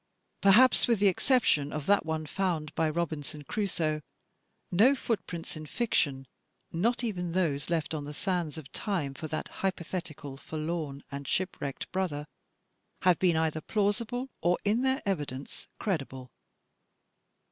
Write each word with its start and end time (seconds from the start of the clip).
Perhaps 0.41 0.87
with 0.87 0.97
the 0.99 1.07
exception 1.09 1.71
of 1.71 1.85
that 1.85 2.03
one 2.07 2.25
foimd 2.25 2.73
by 2.73 2.89
Robinson 2.89 3.43
Crusoe, 3.43 4.01
no 4.71 4.95
footprints 4.95 5.55
in 5.55 5.67
fiction,— 5.67 6.25
^not 6.73 7.03
even 7.03 7.33
those 7.33 7.69
left 7.69 7.93
on 7.93 8.05
the 8.05 8.11
sands 8.15 8.57
of 8.57 8.71
time 8.71 9.13
for 9.13 9.27
that 9.27 9.49
hypothetical 9.61 10.37
forlorn 10.37 11.03
and 11.11 11.27
shipwrecked 11.27 11.91
brother,— 11.91 12.25
have 13.03 13.19
been 13.19 13.37
either 13.37 13.61
plausible 13.61 14.29
or, 14.41 14.57
in 14.65 14.81
their 14.81 15.03
evidence, 15.05 15.67
credible. 15.77 16.31